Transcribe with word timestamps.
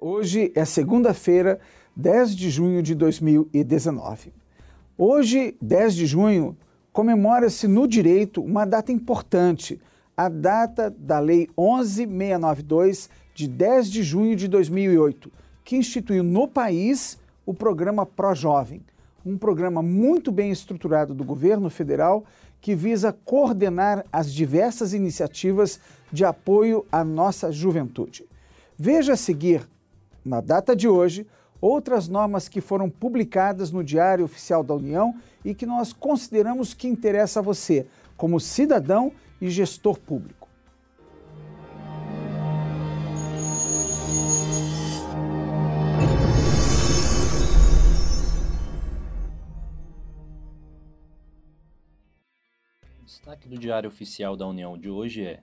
Hoje 0.00 0.52
é 0.54 0.64
segunda-feira, 0.64 1.58
10 1.96 2.36
de 2.36 2.50
junho 2.50 2.80
de 2.82 2.94
2019. 2.94 4.32
Hoje, 4.96 5.56
10 5.60 5.94
de 5.96 6.06
junho, 6.06 6.56
comemora-se 6.92 7.66
no 7.66 7.88
direito 7.88 8.40
uma 8.40 8.64
data 8.64 8.92
importante, 8.92 9.80
a 10.16 10.28
data 10.28 10.88
da 10.96 11.18
Lei 11.18 11.48
11692 11.56 13.10
de 13.34 13.48
10 13.48 13.90
de 13.90 14.02
junho 14.04 14.36
de 14.36 14.46
2008, 14.46 15.32
que 15.64 15.76
instituiu 15.76 16.22
no 16.22 16.46
país 16.46 17.18
o 17.44 17.52
programa 17.52 18.06
Pro 18.06 18.32
Jovem, 18.36 18.82
um 19.26 19.36
programa 19.36 19.82
muito 19.82 20.30
bem 20.30 20.52
estruturado 20.52 21.12
do 21.12 21.24
governo 21.24 21.68
federal 21.68 22.24
que 22.60 22.72
visa 22.72 23.12
coordenar 23.24 24.04
as 24.12 24.32
diversas 24.32 24.94
iniciativas 24.94 25.80
de 26.12 26.24
apoio 26.24 26.86
à 26.90 27.02
nossa 27.02 27.50
juventude. 27.50 28.24
Veja 28.78 29.14
a 29.14 29.16
seguir 29.16 29.68
na 30.28 30.42
data 30.42 30.76
de 30.76 30.86
hoje, 30.86 31.26
outras 31.60 32.06
normas 32.06 32.48
que 32.48 32.60
foram 32.60 32.90
publicadas 32.90 33.72
no 33.72 33.82
Diário 33.82 34.26
Oficial 34.26 34.62
da 34.62 34.74
União 34.74 35.14
e 35.42 35.54
que 35.54 35.64
nós 35.64 35.92
consideramos 35.92 36.74
que 36.74 36.86
interessa 36.86 37.40
a 37.40 37.42
você, 37.42 37.86
como 38.16 38.38
cidadão 38.38 39.10
e 39.40 39.48
gestor 39.48 39.98
público. 39.98 40.46
O 53.00 53.04
destaque 53.06 53.48
do 53.48 53.58
Diário 53.58 53.88
Oficial 53.88 54.36
da 54.36 54.46
União 54.46 54.76
de 54.76 54.90
hoje 54.90 55.24
é 55.24 55.40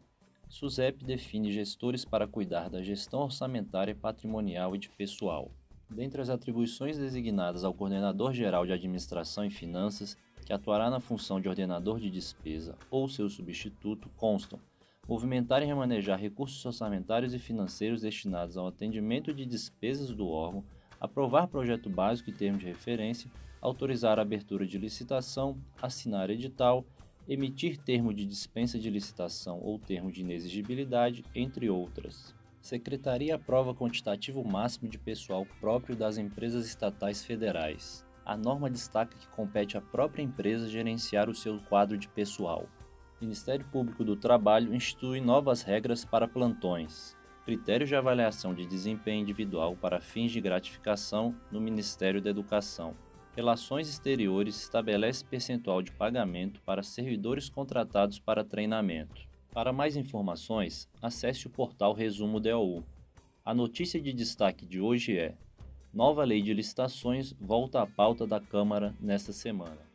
SUSEP 0.50 1.04
define 1.04 1.52
gestores 1.52 2.06
para 2.06 2.28
cuidar 2.28 2.70
da 2.70 2.82
gestão 2.82 3.22
orçamentária 3.22 3.96
patrimonial 3.96 4.76
e 4.76 4.80
de 4.80 4.90
pessoal. 4.90 5.52
Dentre 5.90 6.22
as 6.22 6.30
atribuições 6.30 6.98
designadas 6.98 7.64
ao 7.64 7.74
Coordenador 7.74 8.34
Geral 8.34 8.66
de 8.66 8.74
Administração 8.74 9.46
e 9.46 9.50
Finanças, 9.50 10.18
que 10.46 10.54
atuará 10.54 10.90
na 10.90 11.00
função 11.00 11.42
de 11.42 11.50
ordenador 11.50 12.00
de 12.00 12.10
despesa 12.10 12.78
ou 12.90 13.08
seu 13.08 13.30
substituto, 13.30 14.10
constam 14.16 14.60
movimentar 15.08 15.62
e 15.62 15.66
remanejar 15.66 16.20
recursos 16.20 16.66
orçamentários 16.66 17.34
e 17.34 17.40
financeiros 17.40 18.02
destinados 18.02 18.58
ao 18.58 18.68
atendimento 18.68 19.34
de 19.34 19.46
despesas 19.46 20.14
do 20.14 20.28
órgão, 20.28 20.64
aprovar 21.00 21.48
projeto 21.48 21.90
básico 21.90 22.30
e 22.30 22.34
termo 22.34 22.58
de 22.58 22.66
referência, 22.66 23.30
autorizar 23.62 24.18
a 24.18 24.24
abertura 24.24 24.66
de 24.66 24.78
licitação, 24.78 25.58
assinar 25.82 26.30
edital, 26.30 26.86
emitir 27.28 27.78
termo 27.78 28.14
de 28.14 28.26
dispensa 28.26 28.78
de 28.78 28.90
licitação 28.90 29.60
ou 29.60 29.80
termo 29.80 30.12
de 30.12 30.22
inexigibilidade, 30.22 31.24
entre 31.34 31.70
outras. 31.70 32.36
Secretaria 32.62 33.36
aprova 33.36 33.76
quantitativo 33.76 34.44
máximo 34.44 34.90
de 34.90 34.98
pessoal 34.98 35.46
próprio 35.60 35.96
das 35.96 36.18
empresas 36.18 36.66
estatais 36.66 37.24
federais. 37.24 38.06
A 38.26 38.36
norma 38.36 38.70
destaca 38.70 39.16
que 39.18 39.28
compete 39.30 39.78
à 39.78 39.82
própria 39.82 40.24
empresa 40.24 40.68
gerenciar 40.68 41.30
o 41.30 41.36
seu 41.36 41.60
quadro 41.60 41.98
de 41.98 42.08
pessoal. 42.08 42.68
Ministério 43.22 43.66
Público 43.72 44.04
do 44.04 44.16
Trabalho 44.16 44.74
institui 44.74 45.22
novas 45.22 45.62
regras 45.62 46.04
para 46.04 46.28
plantões. 46.28 47.16
Critérios 47.46 47.88
de 47.88 47.96
avaliação 47.96 48.54
de 48.54 48.66
desempenho 48.66 49.22
individual 49.22 49.76
para 49.76 50.02
fins 50.02 50.32
de 50.32 50.42
gratificação 50.42 51.36
no 51.52 51.62
Ministério 51.62 52.20
da 52.20 52.32
Educação. 52.32 52.96
Relações 53.36 53.90
Exteriores 53.90 54.62
estabelece 54.62 55.26
percentual 55.26 55.82
de 55.82 55.92
pagamento 55.92 56.62
para 56.62 56.82
servidores 56.82 57.50
contratados 57.50 58.18
para 58.18 58.46
treinamento. 58.46 59.28
Para 59.52 59.74
mais 59.74 59.98
informações, 59.98 60.90
acesse 61.02 61.46
o 61.46 61.50
portal 61.50 61.94
Resumo 61.94 62.40
DOU. 62.40 62.82
A 63.44 63.54
notícia 63.54 64.00
de 64.00 64.14
destaque 64.14 64.66
de 64.66 64.80
hoje 64.80 65.18
é: 65.18 65.36
Nova 65.94 66.24
lei 66.24 66.42
de 66.42 66.54
licitações 66.54 67.34
volta 67.34 67.82
à 67.82 67.86
pauta 67.86 68.26
da 68.26 68.40
Câmara 68.40 68.96
nesta 69.02 69.34
semana. 69.34 69.95